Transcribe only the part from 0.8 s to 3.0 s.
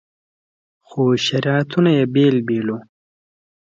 خو شریعتونه یې بېل بېل وو.